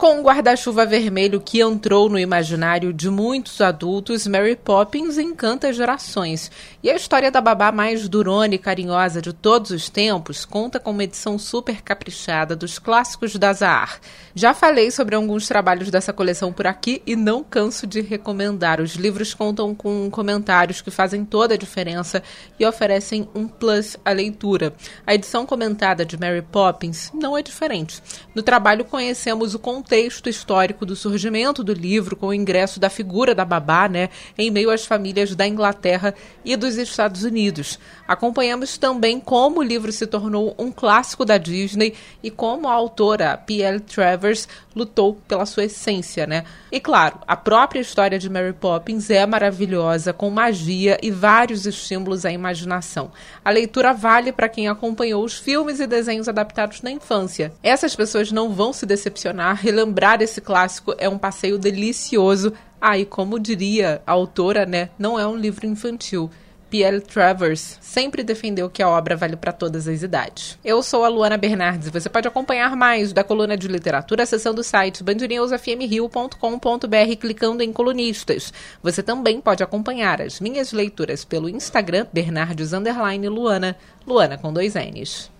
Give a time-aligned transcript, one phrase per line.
[0.00, 6.50] Com um guarda-chuva vermelho que entrou no imaginário de muitos adultos, Mary Poppins encanta gerações.
[6.82, 10.92] E a história da babá mais durona e carinhosa de todos os tempos conta com
[10.92, 14.00] uma edição super caprichada dos clássicos da Zahar.
[14.34, 18.80] Já falei sobre alguns trabalhos dessa coleção por aqui e não canso de recomendar.
[18.80, 22.22] Os livros contam com comentários que fazem toda a diferença
[22.58, 24.72] e oferecem um plus à leitura.
[25.06, 28.02] A edição comentada de Mary Poppins não é diferente.
[28.34, 33.34] No trabalho conhecemos o contexto histórico do surgimento do livro com o ingresso da figura
[33.34, 37.78] da babá, né, em meio às famílias da Inglaterra e dos Estados Unidos.
[38.06, 43.36] Acompanhamos também como o livro se tornou um clássico da Disney e como a autora
[43.36, 43.80] P.L.
[43.80, 46.44] Travers lutou pela sua essência, né?
[46.70, 52.24] E claro, a própria história de Mary Poppins é maravilhosa, com magia e vários estímulos
[52.24, 53.10] à imaginação.
[53.44, 57.52] A leitura vale para quem acompanhou os filmes e desenhos adaptados na infância.
[57.62, 62.52] Essas pessoas não vão se decepcionar relembrar esse clássico é um passeio delicioso.
[62.80, 66.30] Ah, como diria a autora, né, não é um livro infantil.
[66.68, 67.00] P.L.
[67.00, 70.56] Travers sempre defendeu que a obra vale para todas as idades.
[70.64, 74.60] Eu sou a Luana Bernardes e você pode acompanhar mais da coluna de literatura acessando
[74.60, 78.52] o site bandnewsfmrio.com.br clicando em colunistas.
[78.80, 85.39] Você também pode acompanhar as minhas leituras pelo Instagram Bernardes Luana, Luana com dois N's.